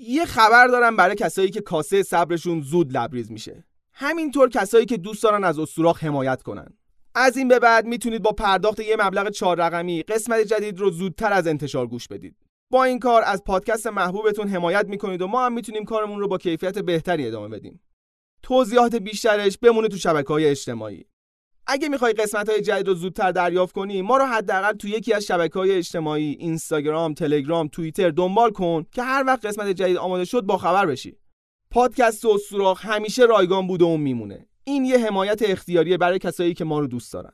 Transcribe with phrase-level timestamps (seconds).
[0.00, 3.64] یه خبر دارم برای کسایی که کاسه صبرشون زود لبریز میشه.
[3.92, 6.78] همینطور کسایی که دوست دارن از استوراخ حمایت کنن.
[7.14, 11.32] از این به بعد می‌تونید با پرداخت یه مبلغ چهار رقمی قسمت جدید رو زودتر
[11.32, 12.36] از انتشار گوش بدید.
[12.70, 16.38] با این کار از پادکست محبوبتون حمایت می‌کنید و ما هم می‌تونیم کارمون رو با
[16.38, 17.80] کیفیت بهتری ادامه بدیم.
[18.42, 21.04] توضیحات بیشترش بمونه تو شبکه های اجتماعی.
[21.70, 25.24] اگه می‌خوای قسمت های جدید رو زودتر دریافت کنی ما رو حداقل تو یکی از
[25.24, 30.40] شبکه های اجتماعی اینستاگرام، تلگرام، توییتر دنبال کن که هر وقت قسمت جدید آماده شد
[30.40, 31.16] با خبر بشی.
[31.70, 34.46] پادکست و سوراخ همیشه رایگان بوده و میمونه.
[34.64, 37.32] این یه حمایت اختیاریه برای کسایی که ما رو دوست دارن.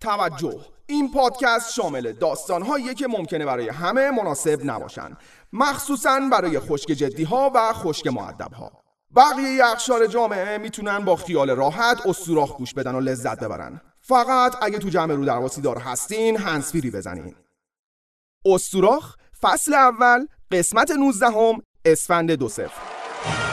[0.00, 5.16] توجه این پادکست شامل داستانهایی که ممکنه برای همه مناسب نباشن
[5.52, 8.87] مخصوصا برای خشک جدی ها و خشک معدب ها
[9.18, 13.80] بقیه اخشار جامعه می‌تونن با خیال راحت استوراخ گوش بدن و لذت ببرن.
[14.00, 17.34] فقط اگه تو جمع رو درواسی دار هستین هنسفیری بزنین.
[18.46, 23.47] استوراخ فصل اول قسمت 19 هم اسفند دو صفر.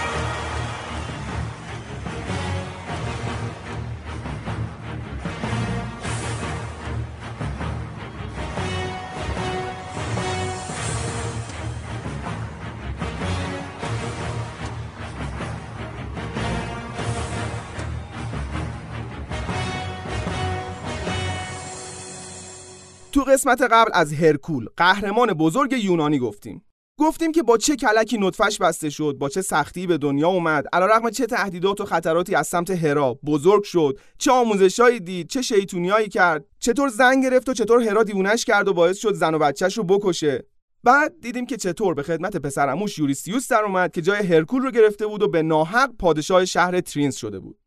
[23.26, 26.66] قسمت قبل از هرکول قهرمان بزرگ یونانی گفتیم.
[27.00, 30.66] گفتیم که با چه کلکی نطفش بسته شد با چه سختی به دنیا اومد.
[30.74, 34.00] علیرغم چه تهدیدات و خطراتی از سمت هرا بزرگ شد.
[34.18, 36.46] چه آموزشایی دید چه شیطونیایی کرد.
[36.60, 39.84] چطور زن گرفت و چطور هرا دیوونش کرد و باعث شد زن و بچهش رو
[39.84, 40.46] بکشه.
[40.84, 45.08] بعد دیدیم که چطور به خدمت پسرموش یوریستیوس در اومد که جای هرکول رو گرفته
[45.08, 47.58] بود و به ناحق پادشاه شهر ترینس شده بود.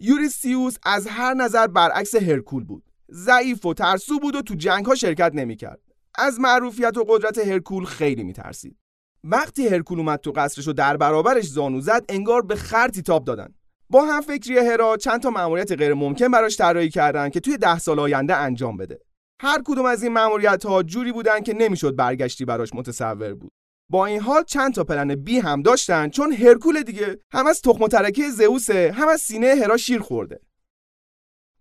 [0.00, 2.87] یوریستیوس از هر نظر برعکس هرکول بود.
[3.12, 5.80] ضعیف و ترسو بود و تو جنگ ها شرکت نمی‌کرد.
[6.18, 8.76] از معروفیت و قدرت هرکول خیلی میترسید.
[9.24, 13.54] وقتی هرکول اومد تو قصرش و در برابرش زانو زد انگار به خرتی تاب دادن.
[13.90, 17.78] با هم فکری هرا چند تا مأموریت غیر ممکن براش طراحی کردن که توی ده
[17.78, 18.98] سال آینده انجام بده.
[19.40, 23.52] هر کدوم از این مأموریت ها جوری بودن که نمی‌شد برگشتی براش متصور بود.
[23.90, 27.82] با این حال چند تا پلن بی هم داشتن چون هرکول دیگه هم از تخم
[27.82, 30.40] و ترکه زئوسه هم از سینه هرا شیر خورده.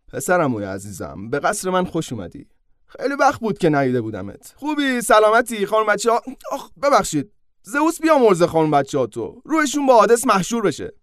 [0.08, 2.48] پسرم عزیزم به قصر من خوش اومدی.
[2.86, 4.54] خیلی وقت بود که ندیده بودمت.
[4.56, 6.12] خوبی؟ سلامتی خانم بچه
[6.52, 7.32] آخ ببخشید.
[7.62, 9.42] زئوس بیا مرزه خانم بچه ها تو.
[9.46, 10.94] روشون با حادث محشور بشه.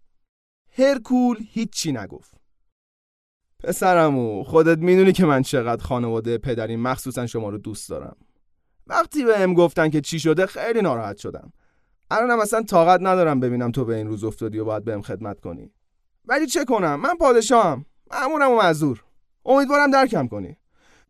[0.78, 2.34] هرکول هیچی نگفت.
[3.62, 8.16] پسرمو خودت می‌دونی که من چقدر خانواده پدری مخصوصا شما رو دوست دارم.
[8.86, 11.53] وقتی به ام گفتن که چی شده خیلی ناراحت شدم.
[12.10, 15.71] الانم اصلا طاقت ندارم ببینم تو به این روز افتادی و باید بهم خدمت کنی.
[16.25, 17.86] ولی چه کنم؟ من پادشاهم.
[18.12, 19.04] مأمورم و مزدور
[19.47, 20.56] امیدوارم درکم کنی.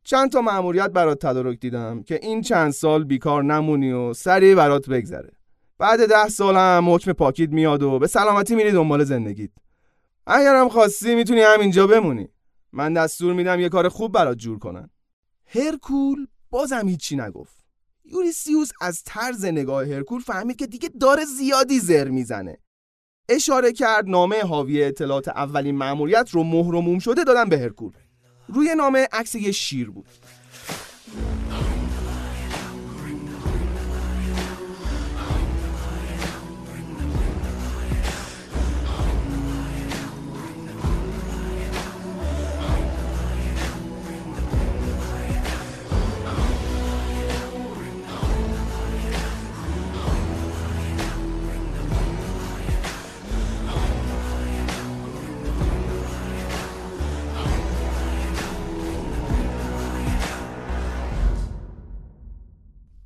[0.05, 4.88] چند تا مأموریت برات تدارک دیدم که این چند سال بیکار نمونی و سریع برات
[4.88, 5.32] بگذره.
[5.78, 9.50] بعد ده سال هم حکم پاکید میاد و به سلامتی میری دنبال زندگیت.
[10.27, 12.28] اگرم خواستی می‌تونی همینجا بمونی.
[12.72, 14.91] من دستور میدم یه کار خوب برات جور کنن.
[15.47, 17.65] هرکول بازم هیچی نگفت.
[18.05, 22.59] یوریسیوس از طرز نگاه هرکول فهمید که دیگه داره زیادی زر می‌زنه.
[23.29, 27.93] اشاره کرد نامه حاوی اطلاعات اولین مأموریت رو مهر شده دادن به هرکول.
[28.49, 30.07] روی نامه عکس یه شیر بود.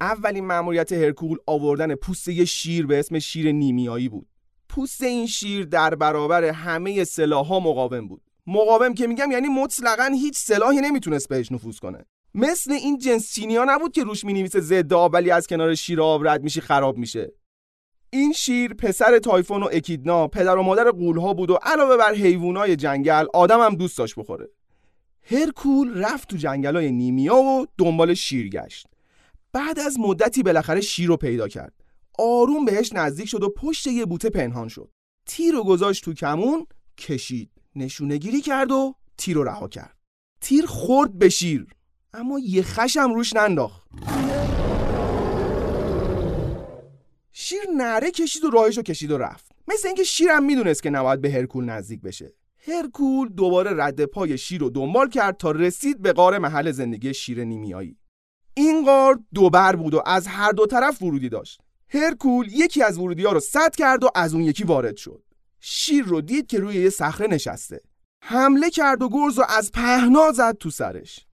[0.09, 4.29] اولین مأموریت هرکول آوردن پوست یه شیر به اسم شیر نیمیایی بود.
[4.69, 8.23] پوست این شیر در برابر همه سلاحها مقاوم بود.
[8.47, 12.05] مقاوم که میگم یعنی مطلقا هیچ سلاحی نمی‌تونست بهش نفوذ کنه.
[12.35, 16.29] مثل این جنس چینیا نبود که روش می‌نویسه ضد آب ولی از کنار شیر آب
[16.29, 17.33] رد میشی خراب میشه.
[18.11, 22.77] این شیر پسر تایفون و اکیدنا پدر و مادر قولها بود و علاوه بر حیوانای
[22.77, 24.49] جنگل آدم هم دوست داشت بخوره.
[25.23, 28.87] هرکول رفت تو جنگلای نیمیا و دنبال شیر گشت.
[29.53, 31.75] بعد از مدتی بالاخره شیر رو پیدا کرد.
[32.19, 34.91] آروم بهش نزدیک شد و پشت یه بوته پنهان شد.
[35.27, 36.67] تیر رو گذاشت تو کمون
[36.99, 37.51] کشید.
[37.77, 39.97] نشونه گیری کرد و تیر رو رها کرد.
[40.41, 41.67] تیر خورد به شیر
[42.15, 43.83] اما یه خشم روش ننداخت.
[47.33, 49.53] شیر نره کشید و راهش رو کشید و رفت.
[49.69, 52.35] مثل اینکه شیرم می‌دونست که نباید به هرکول نزدیک بشه.
[52.69, 57.45] هرکول دوباره رد پای شیر رو دنبال کرد تا رسید به قار محل زندگی شیر
[57.45, 57.98] نیمیایی.
[58.59, 61.61] این غار دوبر بود و از هر دو طرف ورودی داشت.
[61.89, 65.23] هرکول یکی از ورودی ها رو سد کرد و از اون یکی وارد شد.
[65.61, 67.81] شیر رو دید که روی یه صخره نشسته.
[68.25, 71.27] حمله کرد و گرز رو از پهنا زد تو سرش.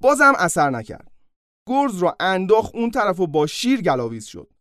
[0.00, 1.12] بازم اثر نکرد.
[1.68, 4.52] گرز رو انداخت اون طرف و با شیر گلاویز شد.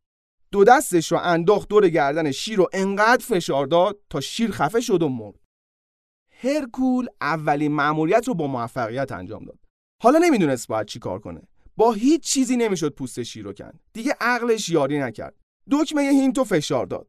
[0.51, 5.03] دو دستش رو انداخت دور گردن شیر رو انقدر فشار داد تا شیر خفه شد
[5.03, 5.39] و مرد.
[6.41, 9.59] هرکول اولین مأموریت رو با موفقیت انجام داد.
[10.01, 11.41] حالا نمی‌دونست باید چی کار کنه.
[11.79, 13.79] با هیچ چیزی نمی‌شد پوست رو کند.
[13.93, 15.35] دیگه عقلش یاری نکرد.
[15.71, 17.07] دکمه هینتو فشار داد.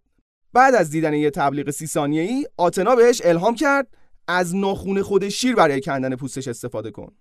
[0.53, 3.87] بعد از دیدن یه تبلیغ سی ثانیه ای آتنا بهش الهام کرد
[4.29, 7.13] از ناخون خود شیر برای کندن پوستش استفاده کن.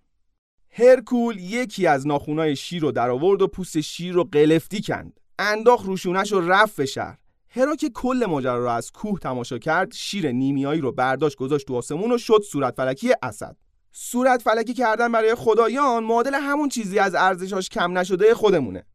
[0.70, 5.20] هرکول یکی از ناخونای شیر رو در آورد و پوست شیر رو قلفتی کند.
[5.40, 7.18] انداخ روشونش و رفت به شهر.
[7.50, 11.76] هرا که کل ماجرا رو از کوه تماشا کرد شیر نیمیایی رو برداشت گذاشت تو
[11.76, 13.56] آسمون و شد صورت فلکی اسد.
[13.92, 18.86] صورت فلکی کردن برای خدایان معادل همون چیزی از ارزشاش کم نشده خودمونه.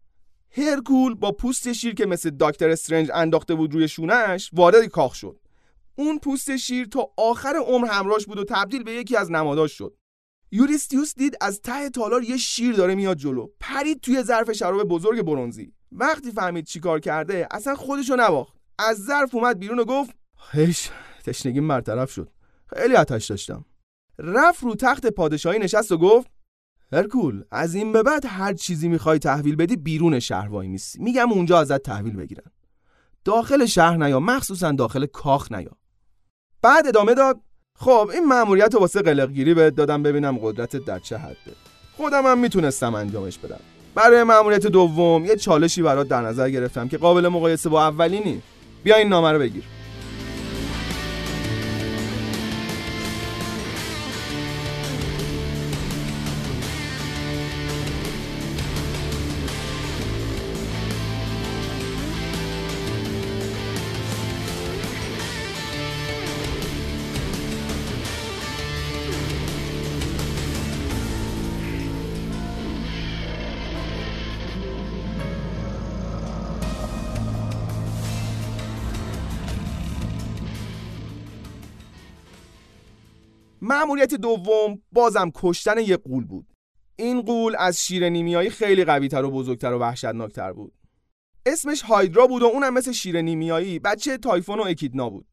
[0.56, 5.41] هرکول با پوست شیر که مثل داکتر استرنج انداخته بود روی شونش وارد کاخ شد.
[5.96, 9.96] اون پوست شیر تا آخر عمر همراهش بود و تبدیل به یکی از نماداش شد.
[10.50, 13.46] یوریستیوس دید از ته تالار یه شیر داره میاد جلو.
[13.61, 19.35] پرید توی ظرف شراب بزرگ برونزی وقتی فهمید چیکار کرده اصلا خودشو نواخت از ظرف
[19.35, 20.11] اومد بیرون و گفت
[20.52, 20.91] هیش
[21.25, 22.31] تشنگی برطرف شد.
[22.76, 23.64] خیلی آتش داشتم.
[24.19, 26.27] رفت رو تخت پادشاهی نشست و گفت
[26.93, 31.03] هرکول از این به بعد هر چیزی می‌خوای تحویل بدی بیرون شهر وای میسی.
[31.03, 32.51] میگم اونجا ازت تحویل بگیرن.
[33.25, 35.73] داخل شهر نیا مخصوصا داخل کاخ نیا.
[36.63, 37.41] بعد ادامه داد
[37.79, 41.53] خب این مأموریت واسه قلقگیری بهت دادم ببینم قدرتت در چه حده.
[41.97, 43.61] خودم هم می‌تونستم انجامش بدم.
[43.95, 48.43] برای مأموریت دوم یه چالشی برات در نظر گرفتم که قابل مقایسه با اولی نیست.
[48.85, 49.65] بیا این نامه رو بگیر.
[83.85, 86.47] مأموریت دوم بازم کشتن یک قول بود.
[86.97, 90.73] این قول از شیر نیمیایی خیلی قویتر و بزرگتر و وحشتناکتر بود.
[91.47, 95.27] اسمش هایدرا بود و اونم مثل شیر نیمیایی بچه تایفون و اکیدنا بود.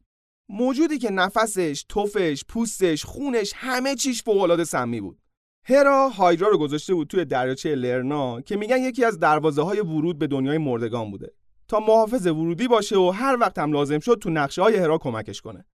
[0.48, 5.18] موجودی که نفسش، توفش، پوستش، خونش همه چیش فوق‌العاده سمی بود.
[5.64, 10.18] هرا هایدرا رو گذاشته بود توی دریاچه لرنا که میگن یکی از دروازه های ورود
[10.18, 11.34] به دنیای مردگان بوده.
[11.68, 15.40] تا محافظ ورودی باشه و هر وقت هم لازم شد تو نقشه های هرا کمکش
[15.40, 15.64] کنه.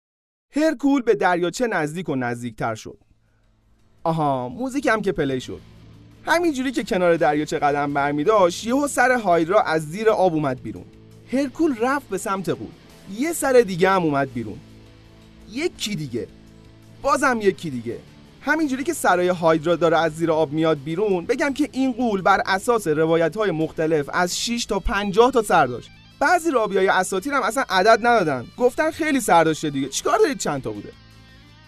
[0.51, 2.99] هرکول به دریاچه نزدیک و نزدیکتر شد.
[4.05, 5.61] آها موزیک هم که پلی شد.
[6.27, 10.85] همینجوری که کنار دریاچه قدم برمیداشت یهو سر هایدرا از زیر آب اومد بیرون.
[11.33, 12.69] هرکول رفت به سمت قول.
[13.19, 14.59] یه سر دیگه هم اومد بیرون.
[15.51, 16.27] یکی دیگه؟
[17.03, 17.99] بازم یکی دیگه.
[18.41, 22.43] همینجوری که سرای هایدرا داره از زیر آب میاد بیرون بگم که این قول بر
[22.47, 25.91] اساس روایت های مختلف از 6 تا 50 تا سر داشت.
[26.21, 28.47] بعضی رابیای اساطیر هم اصلا عدد ندادن.
[28.57, 29.89] گفتن خیلی سر داشته دیگه.
[29.89, 30.93] چیکار دارید چند تا بوده؟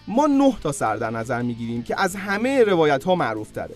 [0.07, 3.75] ما نه تا سر در نظر می‌گیریم که از همه روایت ها معروف تره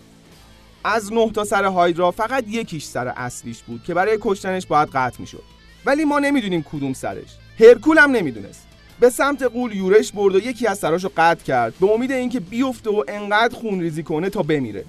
[0.84, 5.16] از نه تا سر هایدرا فقط یکیش سر اصلیش بود که برای کشتنش باید قطع
[5.20, 5.44] می‌شد.
[5.86, 7.30] ولی ما نمی‌دونیم کدوم سرش.
[7.60, 8.68] هرکول هم نمی‌دونست.
[9.00, 12.90] به سمت قول یورش برد و یکی از سراشو قطع کرد به امید اینکه بیفته
[12.90, 14.86] و انقدر خون ریزی کنه تا بمیره.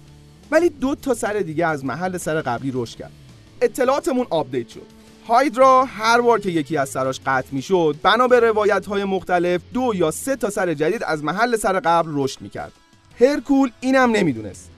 [0.51, 3.13] ولی دو تا سر دیگه از محل سر قبلی رشد کرد.
[3.61, 4.96] اطلاعاتمون update شد.
[5.29, 9.93] هایدرا هر بار که یکی از سراش قطع می‌شد بنا به روایت های مختلف دو
[9.95, 12.73] یا سه تا سر جدید از محل سر قبل رشد می‌کرد.
[13.21, 14.71] هرکول اینم نمی‌دونست.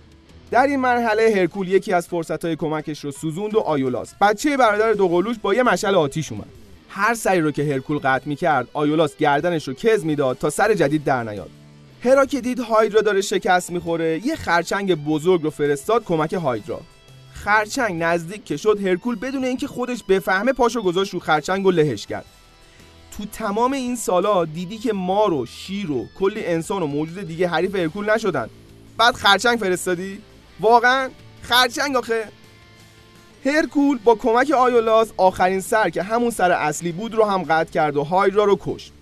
[0.50, 4.92] در این مرحله هرکول یکی از فرصت های کمکش رو سوزوند و آیولاس بچه برادر
[4.92, 6.48] دوقلوش با یه مشعل آتیش اومد.
[6.88, 11.04] هر سری رو که هرکول قطع می‌کرد آیولاس گردنش رو کز می‌داد تا سر جدید
[11.04, 11.50] در نیاد.
[12.04, 16.80] هرا که دید هایدرا داره شکست می‌خوره یه خرچنگ بزرگ رو فرستاد کمک هایدرا.
[17.44, 22.06] خرچنگ نزدیک که شد هرکول بدون اینکه خودش بفهمه پاشو گذاشت رو خرچنگ و لهش
[22.06, 22.24] کرد.
[23.16, 27.48] تو تمام این سالا دیدی که مار و شیر و کلی انسان و موجود دیگه
[27.48, 28.48] حریف هرکول نشدن.
[28.96, 30.20] بعد خرچنگ فرستادی؟
[30.60, 31.10] واقعا؟
[31.42, 32.28] خرچنگ آخه.
[33.44, 37.96] هرکول با کمک آیولاس آخرین سر که همون سر اصلی بود رو هم قطع کرد
[37.96, 38.92] و هایدرا رو کشت.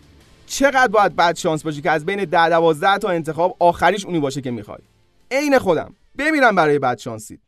[0.47, 4.41] چقدر باید بد شانس باشه که از بین ده دوازده تا انتخاب آخریش اونی باشه
[4.41, 4.79] که می‌خوای.
[5.31, 5.95] عین خودم.
[6.19, 7.39] بمیرم برای بد شانسی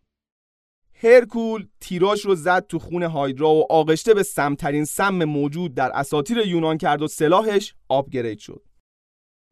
[1.02, 6.38] هرکول تیراش رو زد تو خون هایدرا و آغشته به سمترین سم موجود در اساطیر
[6.38, 8.62] یونان کرد و سلاحش آپگرید شد.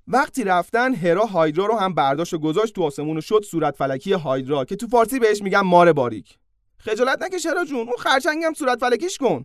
[0.08, 4.12] وقتی رفتن هرا هایدرا رو هم برداشت و گذاشت تو آسمون و شد صورت فلکی
[4.12, 6.38] هایدرا که تو فارسی بهش میگن مار باریک.
[6.78, 9.44] خجالت نکش هرا جون اون خرچنگم صورت فلکیش کن.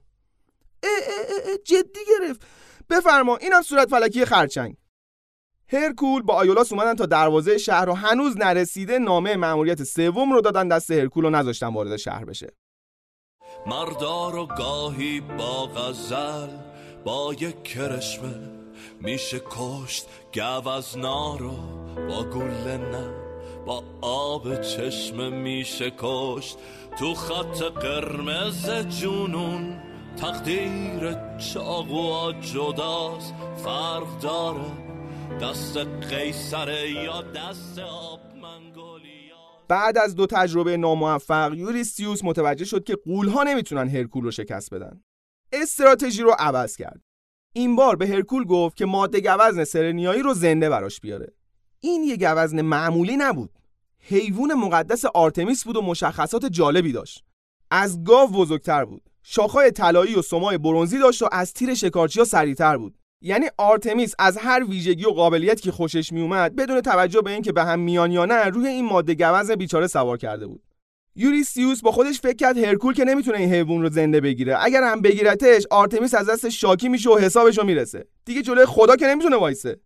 [0.83, 2.41] اه اه اه جدی گرفت.
[2.89, 4.77] بفرما اینم صورت فلکی خرچنگ.
[5.73, 10.67] هرکول با آیولاس اومدن تا دروازه شهر و هنوز نرسیده نامه مأموریت سوم رو دادن
[10.67, 12.53] دست هرکول و نذاشتن وارد شهر بشه.
[13.67, 16.49] مردار و گاهی با غزل
[17.05, 18.35] با یک کرشمه
[19.01, 21.51] میشه کشت گوزنا رو.
[22.07, 23.09] با گل نه
[23.65, 26.57] با آب چشم میشه کشت.
[26.99, 29.81] تو خط قرمز جنون
[30.17, 33.33] تقدیر چاقو جداست.
[33.63, 34.90] فرق داره
[35.39, 38.21] دست قیصر یا دست آب
[39.71, 45.03] بعد از دو تجربه ناموفق یوریستیوس متوجه شد که غولها نمی‌تونن هرکول رو شکست بدن.
[45.53, 47.01] استراتژی رو عوض کرد.
[47.53, 51.33] این بار به هرکول گفت که ماده گوزن سرنیایی رو زنده براش بیاره.
[51.79, 53.51] این یه گوزن معمولی نبود.
[53.99, 57.23] حیوان مقدس آرتمیس بود و مشخصات جالبی داشت.
[57.71, 59.09] از گاو بزرگتر بود.
[59.23, 62.97] شاخهای طلایی و سمای برونزی داشت و از تیر شکارچی سریعتر بود.
[63.21, 67.63] یعنی آرتمیس از هر ویژگی و قابلیتی که خوشش میومد بدون توجه به اینکه به
[67.63, 70.63] هم میان یا نه روی این ماده گوزن بیچاره سوار کرده بود.
[71.15, 74.63] یوریسیوس با خودش فکر کرد هرکول که نمی‌تونه این حیوان رو زنده بگیره.
[74.63, 78.05] اگر هم بگیرتش آرتمیس از دست شاکی میشه و حسابش رو می‌رسه.
[78.25, 79.79] دیگه جلوی خدا که نمی‌تونه وایسه.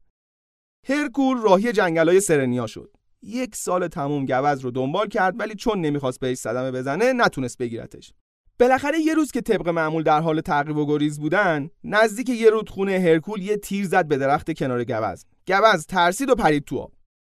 [0.87, 2.91] هرکول راهی جنگلای سرنیا شد.
[3.23, 8.13] یک سال تموم گوز رو دنبال کرد ولی چون نمی‌خواست بهش صدمه بزنه نتونست بگیرتش.
[8.59, 12.99] بالاخره یه روز که طبق معمول در حال تعقیب و گریز بودن نزدیک یه رودخونه
[12.99, 15.25] هرکول یه تیر زد به درخت کنار گوز.
[15.47, 16.91] گوز ترسید و پرید تو آب.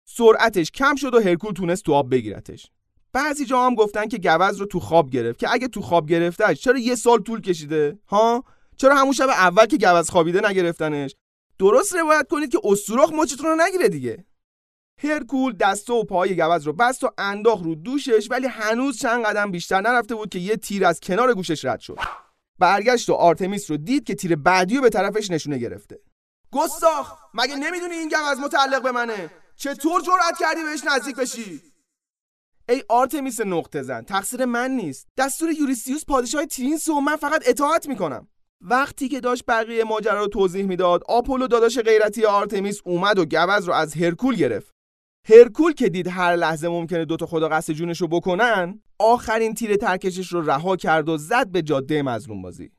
[0.09, 2.71] سرعتش کم شد و هرکول تونست تو آب بگیرتش.
[3.12, 6.61] بعضی جا هم گفتن که گوز رو تو خواب گرفت که اگه تو خواب گرفتهش
[6.61, 8.45] چرا یه سال طول کشیده؟ ها؟
[8.77, 11.15] چرا همون شب اول که گوز خوابیده نگرفتنش؟
[11.59, 14.25] درست روایت کنید که استوراخ مچتون رو نگیره دیگه.
[15.02, 19.50] هرکول دست و پای گوز رو بست و انداخت رو دوشش ولی هنوز چند قدم
[19.50, 21.99] بیشتر نرفته بود که یه تیر از کنار گوشش رد شد.
[22.59, 25.99] برگشت و آرتمیس رو دید که تیر بعدی رو به طرفش نشونه گرفته.
[26.52, 31.61] گستاخ مگه نمی‌دونی این گوزن متعلق به منه؟ چطور جرأت کردی بهش نزدیک بشی؟
[32.69, 35.09] ای آرتمیس نقطه زن تقصیر من نیست.
[35.16, 38.28] دستور یوریستیوس پادشاه ترینس و من فقط اطاعت می‌کنم.
[38.61, 43.65] وقتی که داشت بقیه ماجرا رو توضیح می‌داد آپولو داداش غیرتی آرتمیس اومد و گوزن
[43.64, 44.80] رو از هرکول گرفت.
[45.29, 50.33] هرکول که دید هر لحظه ممکنه دوتا خدا قصد جونش رو بکنن آخرین تیر ترکشش
[50.33, 52.71] رو رها کرد و زد به جاده مظلوم بازی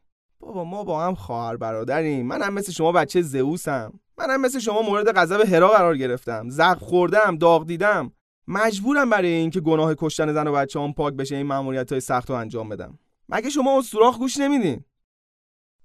[0.42, 2.26] بابا ما با هم خواهر برادریم.
[2.26, 4.00] منم مثل شما بچه زئوسم.
[4.18, 6.50] منم مثل شما مورد غضب هرا قرار گرفتم.
[6.50, 8.12] زخم خوردم داغ دیدم.
[8.48, 12.30] مجبورم برای اینکه گناه کشتن زن و بچه هم پاک بشه این مأموریت های سخت
[12.30, 13.00] رو انجام بدم.
[13.30, 14.84] مگه شما استراخ گوش نمیدین؟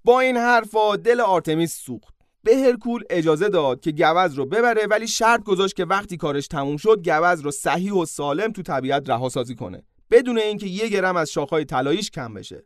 [0.03, 2.16] با این حرفا دل آرتمیس سوخت.
[2.47, 6.77] به هرکول اجازه داد که گوز رو ببره ولی شرط گذاشت که وقتی کارش تموم
[6.77, 11.31] شد گوز رو صحیح و سالم تو طبیعت رهاسازی کنه بدون اینکه یه گرم از
[11.31, 12.63] شاخهای طلاییش کم بشه.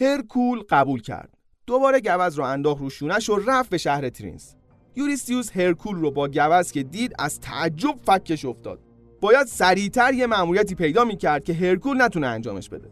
[0.00, 1.34] هرکول قبول کرد.
[1.66, 4.54] دوباره گوز رو انداخت رو شونش و رفت به شهر ترینس.
[4.96, 8.80] یوریستیوس هرکول رو با گوز که دید از تعجب فکش افتاد.
[9.20, 12.90] باید سریعتر یه مأموریتی پیدا می‌کرد که هرکول نتونه انجامش بده.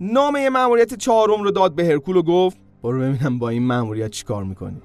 [0.00, 4.44] نامه مأموریت چهارم رو داد به هرکول و گفت برو ببینم با این مأموریت چیکار
[4.44, 4.82] می‌کنی.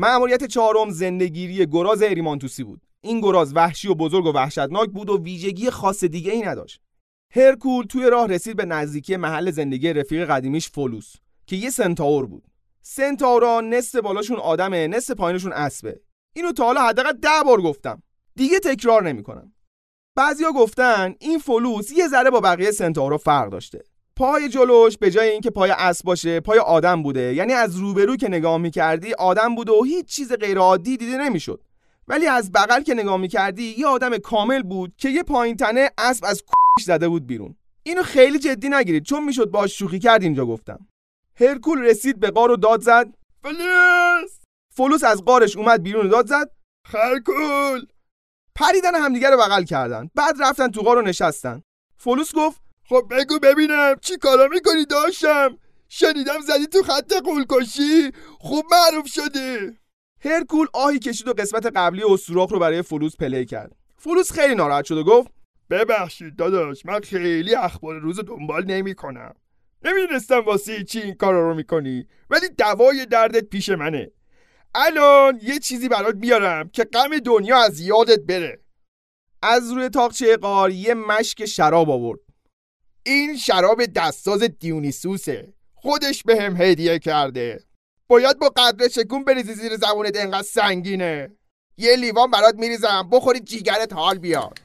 [0.00, 2.80] مأموریت چهارم زندگیری گراز اریمانتوسی بود.
[3.00, 6.80] این گراز وحشی و بزرگ و وحشتناک بود و ویژگی خاص دیگه ای نداشت.
[7.34, 11.14] هرکول توی راه رسید به نزدیکی محل زندگی رفیق قدیمیش فولوس
[11.46, 12.44] که یه سنتاور بود.
[12.82, 16.00] سنتاورا نصف بالاشون آدمه نصف پایینشون اسبه.
[16.36, 18.02] اینو تا حالا حداقل ده بار گفتم.
[18.34, 19.52] دیگه تکرار نمی‌کنم.
[20.16, 23.84] بعضیا گفتن این فولوس یه ذره با بقیه سنتاورا فرق داشته.
[24.18, 27.34] پای جلوش به جای اینکه پای اسب باشه پای آدم بوده.
[27.34, 31.60] یعنی از روبرو که نگاه می‌کردی آدم بوده و هیچ چیز غیر عادی دیده نمی‌شد.
[32.08, 36.24] ولی از بغل که نگاه می‌کردی یه آدم کامل بود که یه پایین تنه اسب
[36.24, 37.56] از کش زده بود بیرون.
[37.82, 39.02] اینو خیلی جدی نگیرید.
[39.04, 40.86] چون می‌شد باش شوخی کرد اینجا گفتم.
[41.40, 43.06] هرکول رسید به غار و داد زد.
[43.42, 44.38] فلوس!
[44.70, 46.50] فلوس از غارش اومد بیرون و داد زد.
[46.84, 47.86] خرکول!
[48.54, 50.10] پریدن همدیگه رو بغل کردن.
[50.14, 51.62] بعد رفتن تو غار و نشستن.
[51.96, 58.64] فلوس گفت خب بگو ببینم چی کارا می‌کنی داشم؟ شنیدم زدی تو خط غولکشی؟ خوب
[58.70, 59.78] معروف شدی.
[60.24, 63.76] هرکول آهی کشید و قسمت قبلی استوراخ رو برای فلوس play کرد.
[63.96, 65.30] فلوس خیلی ناراحت شد و گفت
[65.70, 69.34] ببخشید داداش من خیلی اخبار روز دنبال نمی کنم
[69.84, 74.10] نمی‌دونستم واسه چی این کارا رو می‌کنی ولی دوای دردت پیش منه.
[74.74, 78.60] الان یه چیزی برات بیارم که غم دنیا از یادت بره.
[79.42, 82.27] از روی تاقچه غار یه مشک شراب آورد.
[83.08, 85.52] این شراب دستساز دیونیسوسه.
[85.74, 87.64] خودش بهم هدیه کرده.
[88.08, 91.30] باید با قدر شکون بریزی زیر زبونت انقدر سنگینه.
[91.76, 93.08] یه لیوان برات میریزم.
[93.12, 94.58] بخوری جیگرت حال بیاد.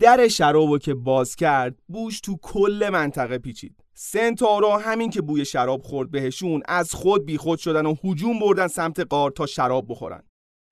[0.00, 3.76] در شرابو که باز کرد بوش تو کل منطقه پیچید.
[3.94, 9.00] سنتارا همین که بوی شراب خورد بهشون از خود بیخود شدن و هجوم بردن سمت
[9.00, 10.22] قار تا شراب بخورن.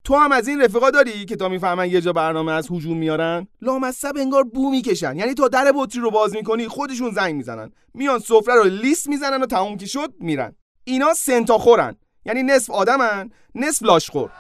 [0.05, 3.49] تو هم از این رفقا داری که تا می‌فهمن یه جا برنامه از هجوم میارن؟
[3.63, 5.17] لامصب انگار بو می‌کشن.
[5.17, 7.73] یعنی تا در بطری رو باز می‌کنی خودشون زنگ می‌زنن.
[7.95, 10.57] میان سفره رو لیست می‌زنن و تموم که شد میرن.
[10.85, 11.97] اینا سنتاخورن.
[12.25, 14.31] یعنی نصف آدمن نصف لاشخور.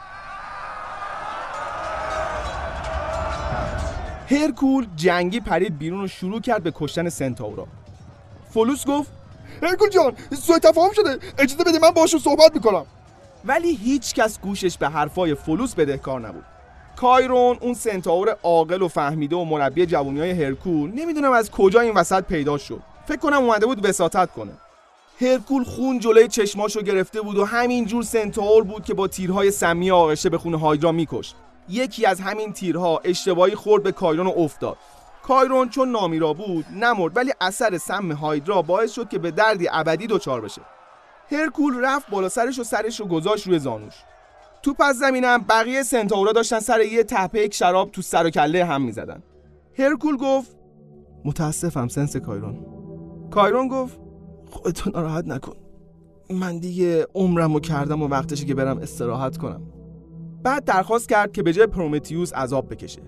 [4.30, 7.66] هرکول جنگی پرید بیرون و شروع کرد به کشتن سنتاورا.
[8.54, 9.10] فلوس گفت
[9.62, 11.18] هرکول جان سوء تفاهم شده.
[11.38, 12.86] اجازه بده من باشون صحبت می‌کنم.
[13.44, 16.44] ولی هیچ کس گوشش به حرفای فلوس بدهکار نبود.
[16.96, 21.94] کایرون اون سنتاور عاقل و فهمیده و مربی جوونی های هرکول نمی‌دونم از کجا این
[21.94, 22.80] وسط پیدا شد.
[23.08, 24.52] فکر کنم اومده بود وساطت کنه.
[25.20, 29.90] هرکول خون جلوی چشماشو گرفته بود و همین جور سنتور بود که با تیرهای سمی
[29.90, 31.36] آغشته به خون هایدرا میکشت.
[31.68, 34.76] یکی از همین تیرها اشتباهی خورد به کایرون و افتاد.
[35.22, 40.06] کایرون چون نامیرا بود نمرد ولی اثر سم هایدرا باعث شد که به دردی ابدی
[40.06, 40.62] دچار بشه.
[41.32, 43.94] هرکول رفت بالا سرش و سرش رو گذاشت روی زانوش.
[44.62, 48.82] تو پس زمینم بقیه سنتاورا داشتن سر یه تپه شراب تو سر و کله هم
[48.82, 49.22] می‌زدن.
[49.78, 50.56] هرکول گفت
[51.24, 52.66] متاسفم sensei کایرون.
[53.30, 54.00] کایرون گفت
[54.50, 55.56] خودتو ناراحت نکن.
[56.30, 59.62] من دیگه عمرمو کردم و وقتشه که برم استراحت کنم.
[60.42, 63.02] بعد درخواست کرد که به جای پرومتیوس عذاب بکشه.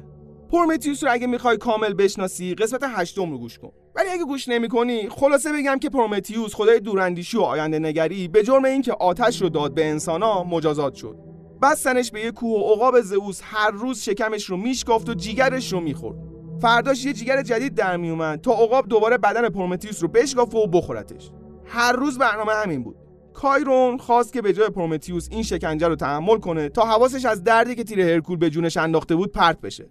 [0.51, 3.73] پرومتیوس رو اگه می‌خوای کامل بشناسی قسمت هشتم رو گوش کن.
[3.95, 8.65] ولی اگه گوش نمی‌کنی خلاصه بگم که پرومتیوس خدای دوراندیشی و آینده نگری به جرم
[8.65, 11.17] اینکه آتش رو داد به انسانا مجازات شد.
[11.63, 15.81] بستنش به یه کوه و عقاب زئوس هر روز شکمش رو میشکافت و جیگرش رو
[15.81, 16.19] می‌خورد.
[16.63, 21.31] فرداش یه جیگر جدید در میومد تا عقاب دوباره بدن پرومتیوس رو بشکافه و بخورتش.
[21.67, 22.97] هر روز برنامه همین بود.
[23.35, 27.75] کایرون خواست که به جای پرومتیوس این شکنجه رو تحمل کنه تا حواسش از دردی
[27.75, 29.91] که تیر هرکول به جونش انداخته بود پرت بشه.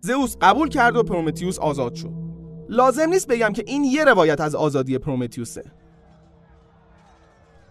[0.00, 2.25] زئوس قبول کرد و پرومتیوس آزاد شد.
[2.68, 5.64] لازم نیست بگم که این یه روایت از آزادی پرومتیوسه.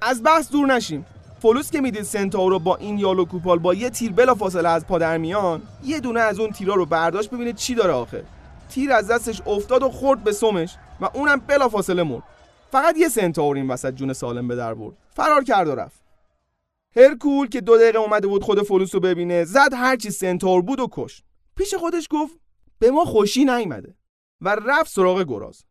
[0.01, 1.05] از بحث دور نشیم.
[1.41, 4.98] فلوس که می‌دید سنتاورو با این یال و کوپال با یه تیر بلافاصله از پا
[4.98, 8.25] در میان یه دونه از اون تیرا رو برداشت ببینه چی داره آخه.
[8.69, 12.23] تیر از دستش افتاد و خورد به سمش و اونم بلافاصله مرد.
[12.71, 14.93] فقط یه سنتاور این وسط جون سالم به در برد.
[15.10, 16.01] فرار کرد و رفت.
[16.95, 20.88] هرکول که دو دقیقه اومده بود خود فلوس رو ببینه زد هرچی سنتاور بود و
[20.91, 21.23] کشت.
[21.55, 22.34] پیش خودش گفت
[22.79, 23.95] به ما خوشی نیومده.
[24.41, 25.65] و رفت سراغ گراز.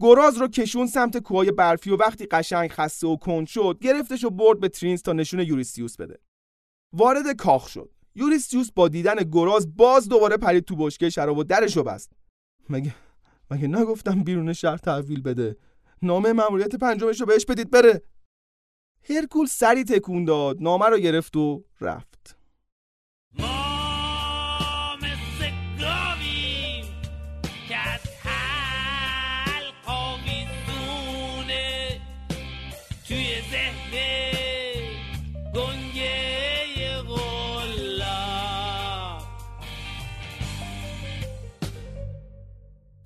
[0.00, 4.30] گراز رو کشوند سمت کوهای برفی و وقتی قشنگ خسته و کند شد گرفتش و
[4.30, 6.18] برد به ترینز تا نشون یوریستیوس بده.
[6.92, 7.90] وارد کاخ شد.
[8.14, 12.12] یوریستیوس با دیدن گراز باز دوباره پرید تو بشکه شراب و درشو بست.
[12.70, 12.94] مگه
[13.50, 15.56] مگه نگفتم بیرون شهر تحویل بده؟
[16.02, 18.02] نامه مأموریت پنجمش رو بهش بدید بره.
[19.10, 22.36] هرکول سری تکون داد نامه رو گرفت و رفت.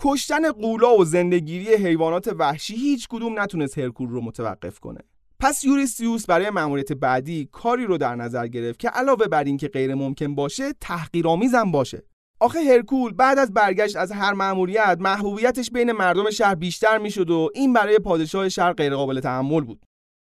[0.01, 4.99] کشتن قولا و زندگیری حیوانات وحشی هیچ کدوم نتونست هرکول رو متوقف کنه.
[5.39, 9.95] پس یوریستیوس برای مأموریت بعدی کاری رو در نظر گرفت که علاوه بر اینکه غیر
[9.95, 12.03] ممکن باشه تحقیرآمیزم باشه.
[12.39, 17.49] آخه هرکول بعد از برگشت از هر مأموریت محبوبیتش بین مردم شهر بیشتر می‌شد و
[17.53, 19.85] این برای پادشاه شهر غیر قابل تحمل بود.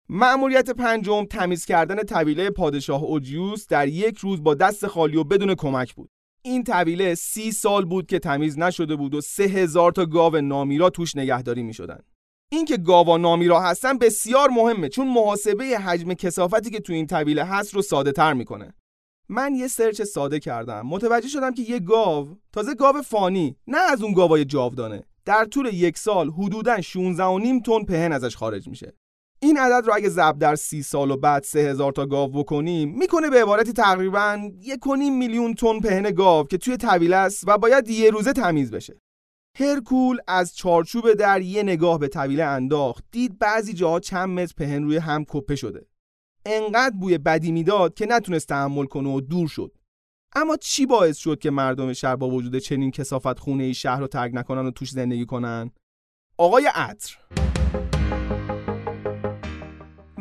[0.08, 5.54] مأموریت پنجم تمیز کردن طویله پادشاه اوجیوس در یک روز با دست خالی و بدون
[5.54, 6.10] کمک بود.
[6.42, 10.90] این طویله سی سال بود که تمیز نشده بود و سه هزار تا گاو نامیرا
[10.90, 11.98] توش نگهداری می شدن.
[12.52, 17.74] اینکه گاوا نامیرا هستن بسیار مهمه چون محاسبه حجم کسافتی که تو این طویله هست
[17.74, 18.74] رو ساده تر می‌کنه.
[19.28, 24.02] من یه سرچ ساده کردم متوجه شدم که یه گاو تازه گاو فانی نه از
[24.02, 28.92] اون گاوای جاودانه در طول یک سال حدوداً 16.5 تن پهن ازش خارج میشه
[29.42, 32.98] این عدد رو اگه ضرب در سی سال و بعد سه هزار تا گاو بکنیم
[32.98, 37.88] می‌کنه به عبارتی تقریبا یک میلیون تن پهن گاو که توی طویله است و باید
[37.88, 39.00] یه روزه تمیز بشه.
[39.58, 44.82] هرکول از چارچوب در یه نگاه به طویله انداخت دید بعضی جاها چند متر پهن
[44.82, 45.86] روی هم کپه شده.
[46.46, 49.72] انقدر بوی بدی می‌داد که نتونست تحمل کنه و دور شد.
[50.34, 54.06] اما چی باعث شد که مردم شهر با وجود چنین کثافت خونه ای شهر رو
[54.06, 55.70] ترک نکنن و توش زندگی کنن؟
[56.38, 57.16] آقای عطر.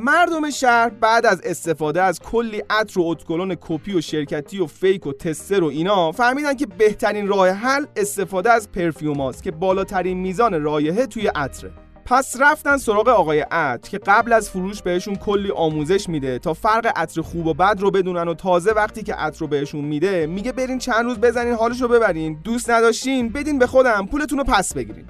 [0.03, 5.07] مردم شهر بعد از استفاده از کلی عطر و ادکلن کپی و شرکتی و fake
[5.07, 10.17] و tester و اینا فهمیدن که بهترین راه حل استفاده از perfume هاست که بالاترین
[10.17, 11.71] میزان رایحه توی عطره.
[12.05, 16.91] پس رفتن سراغ آقای عطر که قبل از فروش بهشون کلی آموزش میده تا فرق
[16.95, 20.51] عطر خوب و بد رو بدونن و تازه وقتی که عطر رو بهشون میده میگه
[20.51, 24.73] برین چند روز بزنین حالش رو ببرین دوست نداشتین بدین به خودم پولتون رو پس
[24.73, 25.05] بگیرین.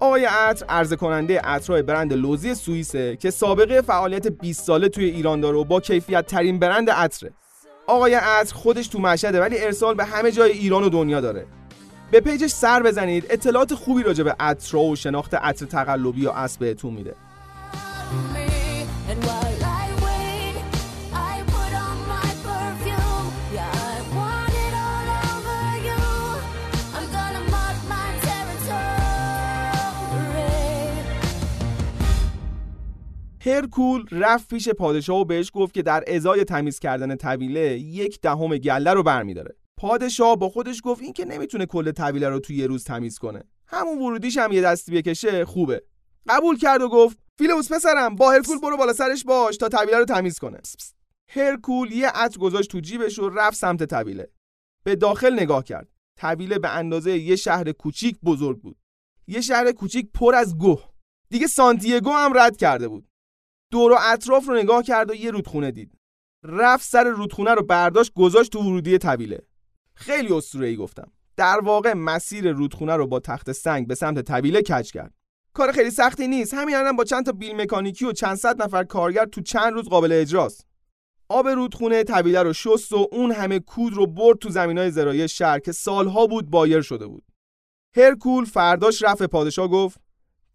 [0.00, 5.40] آقای عطر عرضه کننده عطرهای برند لوزی سوئیسه که سابقه فعالیت 20 ساله توی ایران
[5.40, 7.32] داره و با کیفیت ترین برند عطره.
[7.86, 11.46] آقای عطر خودش تو مشهده ولی ارسال به همه جای ایران و دنیا داره.
[12.10, 16.60] به پیجش سر بزنید اطلاعات خوبی راجع به عطر و شناخت عطر تقلبی یا اسب
[16.60, 17.14] بهتون میده.
[33.46, 38.58] هرکول رفت پیش پادشاه و بهش گفت که در ازای تمیز کردن طویله یک دهم
[38.58, 39.56] گله رو برمیداره.
[39.76, 43.42] پادشاه با خودش گفت این که نمی‌تونه کل طویله رو توی یه روز تمیز کنه.
[43.66, 45.82] همون ورودیش هم یه دستی بکشه خوبه.
[46.28, 50.04] قبول کرد و گفت فیلوس پسرم با هرکول برو بالا سرش باش تا طویله رو
[50.04, 50.60] تمیز کنه.
[51.28, 54.30] هرکول یه عطر گذاشت تو جیبش و رفت سمت طویله.
[54.84, 55.88] به داخل نگاه کرد.
[56.16, 58.76] طویله به اندازه یه شهر کوچیک بزرگ بود.
[59.26, 60.84] یه شهر کوچیک پر از گوه.
[61.30, 63.08] دیگه سانتیاگو هم رد کرده بود.
[63.74, 65.92] دور و اطراف رو نگاه کرد و یه رودخونه دید.
[66.42, 69.40] رفت سر رودخونه رو برداشت گذاشت تو ورودی طویله.
[69.94, 71.12] خیلی اسطوره‌ای گفتم.
[71.36, 75.14] در واقع مسیر رودخونه رو با تخت سنگ به سمت طویله کج کرد.
[75.52, 76.54] کار خیلی سختی نیست.
[76.54, 79.88] همین الان با چند تا بیل مکانیکی و چند صد نفر کارگر تو چند روز
[79.88, 80.66] قابل اجراست.
[81.28, 85.58] آب رودخونه طویله رو شست و اون همه کود رو برد تو زمینای زراعی شهر
[85.58, 87.24] که سالها بود بایر شده بود.
[87.96, 90.00] هرکول فرداش رفت پادشاه گفت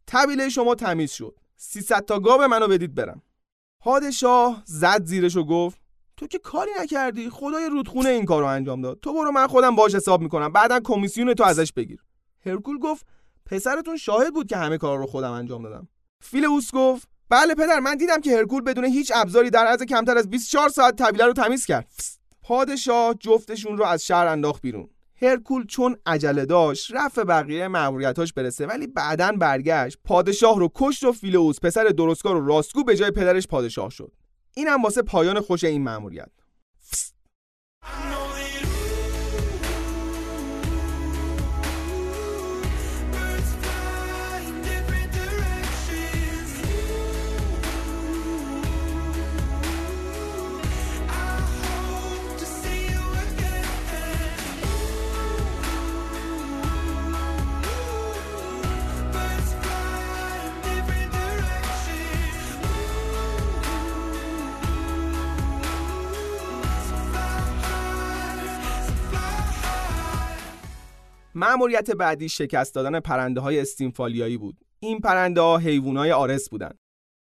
[0.07, 1.38] طویله شما تمیز شد.
[1.61, 3.21] 300 تا گاو منو بدید برم.
[3.79, 5.81] پادشاه زد زیرش و گفت
[6.17, 8.99] تو که کاری نکردی؟ خدای رودخونه این کارو انجام داد.
[8.99, 10.51] تو برو من خودم باش حساب می‌کنم.
[10.51, 12.03] بعدا کمیسیون تو ازش بگیر.
[12.45, 13.05] هرکول گفت
[13.45, 15.87] پسرتون شاهد بود که همه کارا رو خودم انجام دادم.
[16.21, 20.29] فیلئوس گفت بله پدر من دیدم که هرکول بدون هیچ ابزاری در عرض کمتر از
[20.29, 21.91] 24 ساعت طویله رو تمیز کرد.
[22.41, 24.89] پادشاه جفتشون رو از شهر انداخت بیرون.
[25.21, 29.97] هرکول چون عجله داشت رفت بقیه مأموریتاش برسه ولی بعدن برگشت.
[30.05, 34.11] پادشاه رو کشت و فیلئوس پسر درستکار و راستگو به جای پدرش پادشاه شد.
[34.55, 36.29] اینم واسه پایان خوش این مأموریت.
[71.39, 74.57] مأموریت بعدی شکست دادن پرنده های استینفالیایی بود.
[74.79, 76.71] این پرنده ها حیوان های آرس بودن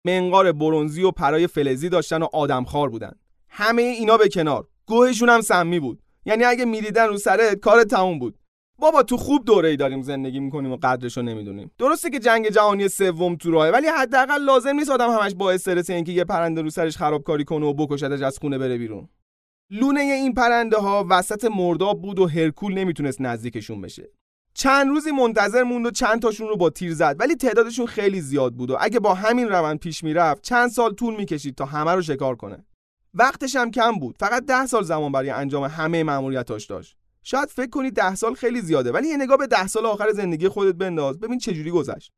[0.05, 3.11] منقار برونزی و پرای فلزی داشتن و آدمخوار بودن
[3.49, 4.67] همه اینا به کنار.
[4.85, 6.01] گوهشون هم سمی بود.
[6.25, 8.37] یعنی اگه می‌دیدن رو سرت کار تموم بود.
[8.79, 11.71] بابا تو خوب دوره ای داریم زندگی می‌کنیم و قدرشو نمی‌دونیم.
[11.77, 15.89] درسته که جنگ جهانی سوم تو راهه ولی حداقل لازم نیست آدم همش با استرس
[15.89, 19.09] اینکه یه پرنده رو سرش خرابکاری کنه و بکشتش از خونه بره بیرون.
[19.73, 24.11] لونه این پرنده ها وسط مرداب بود و هرکول نمی‌تونست نزدیکشون بشه.
[24.53, 28.53] چند روزی منتظر موند و چند تاشون رو با تیر زد ولی تعدادشون خیلی زیاد
[28.53, 32.01] بود و اگه با همین روند پیش می‌رفت چند سال طول می‌کشید تا همه رو
[32.01, 32.65] شکار کنه.
[33.13, 36.97] وقتش هم کم بود فقط ده سال زمان برای انجام همه مأموریتاش داشت.
[37.23, 40.47] شاید فکر کنی ده سال خیلی زیاده ولی یه نگاه به ده سال آخر زندگی
[40.47, 42.11] خودت بنداز ببین چجوری گذشت.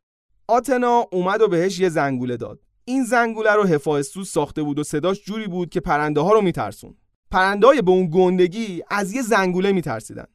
[0.47, 2.59] آتنا اومد و بهش یه زنگوله داد.
[2.85, 6.95] این زنگوله رو هفایستوس ساخته بود و صداش جوری بود که پرنده ها رو میترسون
[7.33, 10.25] پرنده‌های به اون گندگی از یه زنگوله میترسیدن.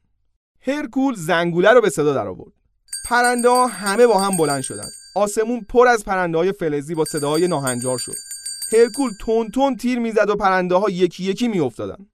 [0.61, 2.51] هرکول زنگوله رو به صدا در آورد.
[3.05, 4.87] پرنده ها همه با هم بلند شدن.
[5.15, 8.15] آسمون پر از پرنده های فلزی با صداهای ناهنجار شد.
[8.73, 12.05] هرکول تون تون تیر می‌زد و پرنده ها یکی یکی میافتادن.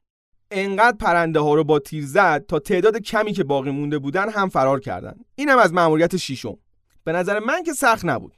[0.51, 4.49] انقدر پرنده ها رو با تیر زد تا تعداد کمی که باقی مونده بودن هم
[4.49, 5.15] فرار کردن.
[5.35, 6.57] اینم از مأموریت شیشم
[7.03, 8.33] به نظر من که سخت نبود.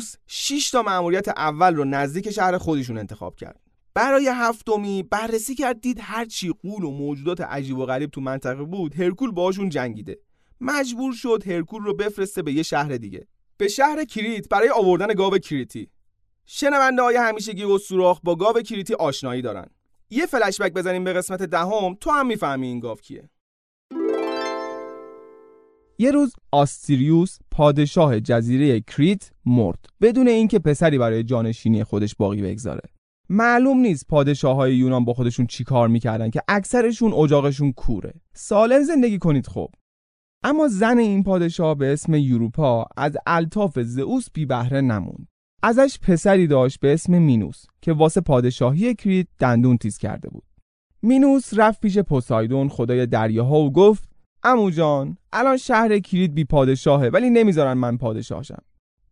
[0.00, 3.60] پرسیوس 6 تا مأموریت اول رو نزدیک شهر خودشون انتخاب کرد.
[3.94, 8.62] برای هفتمی بررسی کرد دید هر چی قول و موجودات عجیب و غریب تو منطقه
[8.62, 10.18] بود هرکول باهاشون جنگیده.
[10.60, 13.26] مجبور شد هرکول رو بفرسته به یه شهر دیگه.
[13.56, 15.90] به شهر کریت برای آوردن گاو کریتی.
[16.46, 19.66] شنونده های همیشگی و سوراخ با گاو کریتی آشنایی دارن.
[20.10, 23.30] یه فلشبک بزنیم به قسمت دهم تو هم می‌فهمی این گاو کیه.
[26.00, 32.82] یه روز آستریوس پادشاه جزیره کریت مرد بدون اینکه پسری برای جانشینی خودش باقی بگذاره.
[33.28, 38.14] معلوم نیست پادشاه های یونان با خودشون چی کار می‌کردن که اکثرشون اجاقشون کوره.
[38.34, 39.68] سالم زندگی کنید خب.
[40.44, 45.26] اما زن این پادشاه به اسم یوروپا از الطاف زئوس بی بهره نموند.
[45.62, 50.44] ازش پسری داشت به اسم مینوس که واسه پادشاهی کریت دندون تیز کرده بود.
[51.02, 54.09] مینوس رفت پیش پوسایدون خدای دریاها و گفت
[54.42, 58.62] امو جان الان شهر کریت بی پادشاهه ولی نمی‌ذارن من پادشاهشم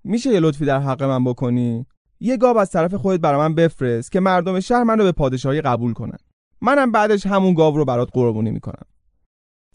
[0.04, 1.86] میشه یه لطفی در حق من بکنی؟
[2.20, 5.92] یه گاو از طرف خودت برا من بفرست که مردم شهر منو به پادشاهی قبول
[5.92, 6.18] کنن.
[6.60, 8.84] منم بعدش همون گاو رو برات قربونی می‌کنم.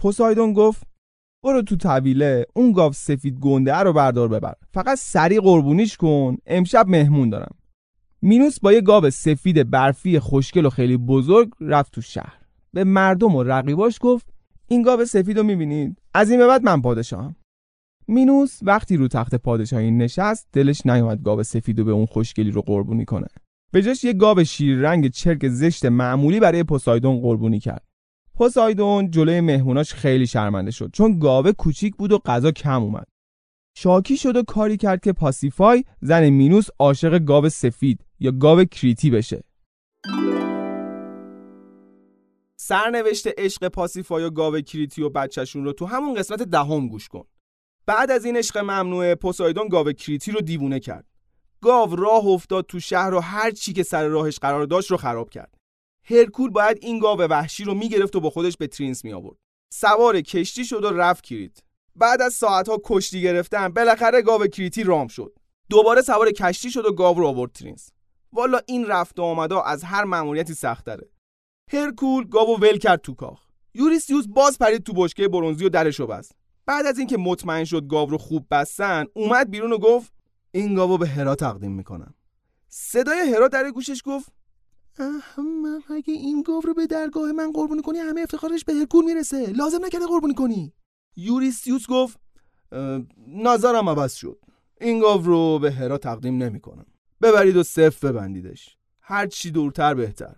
[0.02, 0.84] پوسایدون گفت
[1.44, 4.54] برو تو طویله اون گاو سفید گنده رو بردار ببر.
[4.74, 7.56] فقط سری قربونیش کن امشب مهمون دارم.
[8.22, 12.40] مینوس با یه گاو سفید برفی خوشگل و خیلی بزرگ رفت تو شهر.
[12.74, 14.33] به مردم و رقیباش گفت
[14.74, 17.36] این گاو سفید رو می‌بینید؟ از این به بعد من پادشاهم.
[18.08, 22.62] مینوس وقتی رو تخت پادشاهی نشست دلش نیومد گاو سفید رو به اون خوشگلی رو
[22.62, 23.28] قربونی کنه.
[23.72, 27.84] به جاش یه گاو شیر رنگ چرک زشت معمولی برای پوسایدون قربونی کرد.
[28.36, 33.08] پوسایدون جلوی مهموناش خیلی شرمنده شد چون گاوه کوچیک بود و غذا کم اومد.
[33.78, 39.10] شاکی شد و کاری کرد که پاسیفای زن مینوس عاشق گاو سفید یا گاو کریتی
[39.10, 39.44] بشه.
[42.66, 47.24] سرنوشت عشق پاسیفای و گاو کریتی و بچهشون رو تو همون قسمت دهم گوش کن.
[47.86, 51.06] بعد از این عشق ممنوعه پوسایدون گاو کریتی رو دیوونه کرد.
[51.62, 55.30] گاو راه افتاد تو شهر و هر چی که سر راهش قرار داشت رو خراب
[55.30, 55.56] کرد.
[56.04, 59.38] هرکول باید این گاو وحشی رو می‌گرفت و با خودش به ترینس می آورد
[59.74, 61.60] سوار کشتی شد و رفت کریت
[61.96, 65.34] بعد از ساعتها کشتی گرفتن بالاخره گاو کریتی رام شد.
[65.70, 67.90] دوباره سوار کشتی شد و گاو رو آورد ترینس.
[68.34, 71.13] والا این رفت و آمدا از هر مأموریتی سخت‌تره.
[71.72, 73.42] هرکول گاو ول کرد تو کاخ.
[73.74, 76.36] یوریستیوس باز پرید تو بشکه برونزی و درشو بست.
[76.66, 80.14] بعد از اینکه مطمئن شد گاو رو خوب بستن اومد بیرون و گفت
[80.52, 82.14] این گاو به هرا تقدیم می‌کنم.
[82.68, 84.32] صدای هرا در گوشش گفت
[85.00, 89.46] احمق اگه این گاو رو به درگاه من قربونی کنی همه افتخارش به هرکول می‌رسه.
[89.46, 90.74] لازم نکرده قربونی کنی.
[91.16, 92.20] یوریسیوس گفت
[92.72, 94.40] "اه، نظرم عوض شد.
[94.82, 96.86] این گاو رو به هرا تقدیم نمی‌کنم.
[97.22, 98.78] ببرید و صف ببندیدش.
[99.02, 100.36] هر چی دورتر بهتر.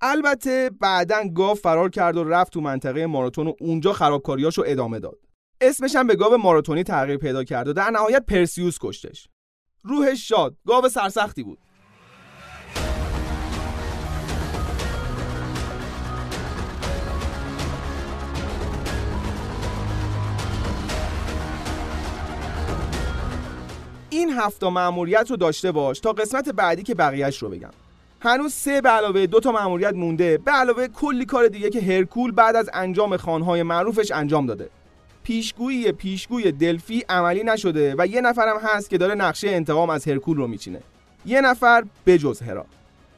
[0.00, 5.18] البته بعدا گاو فرار کرد و رفت تو منطقه ماراتون و اونجا خرابکاریاشو ادامه داد.
[5.60, 9.28] اسمش هم به گاو ماراتونی تغییر پیدا کرد و در نهایت پرسیوس کشتش.
[9.82, 10.56] روحش شاد.
[10.66, 11.58] گاو سرسختی بود.
[24.10, 27.85] این هفتا مأموریت رو داشته باش تا قسمت بعدی که بقیهش رو بگم.
[28.20, 30.38] هنوز سه به علاوه دو تا مأموریت مونده.
[30.38, 34.70] به علاوه کلی کار دیگه که هرکول بعد از انجام خانهای معروفش انجام داده.
[35.22, 40.36] پیشگویی پیشگوی دلفی عملی نشده و یه نفرم هست که داره نقشه انتقام از هرکول
[40.36, 40.80] رو میچینه.
[41.26, 42.66] یه نفر بجز هرا.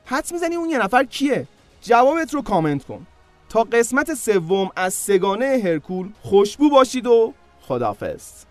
[0.04, 1.46] حدس می‌زنی اون یه نفر کیه؟
[1.82, 3.06] جوابت رو کامنت کن.
[3.48, 8.47] تا قسمت سوم از سگانه هرکول خوشبو باشید و خدافظ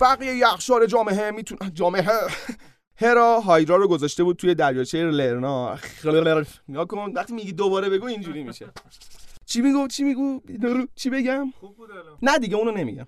[0.00, 2.04] بقیه یخشار جامعه می‌تونه جامعه
[3.00, 5.78] هرا هایدرا رو گذاشته بود توی دریاچه لرنا.
[6.68, 8.66] نگاه کن وقتی میگی دوباره بگو اینجوری میشه.
[9.46, 10.40] چی میگو؟ چی میگو؟
[10.94, 12.18] چی بگم؟ خوب بود الان.
[12.22, 13.06] نه دیگه اونو نمیگم.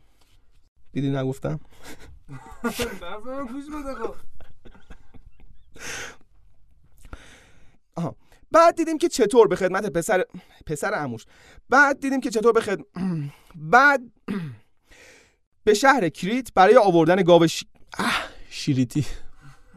[0.93, 1.61] دیدی نگفتم؟
[2.63, 4.15] خب.
[7.97, 8.17] آها.
[8.53, 10.25] بعد دیدیم که چطور به خدمت پسر
[10.67, 11.25] پسر عموش.
[11.69, 12.87] بعد دیدیم که چطور به خدمت
[13.55, 14.01] بعد
[15.65, 17.65] به شهر کریت برای آوردن گاو ش...
[18.51, 19.07] شیریتی.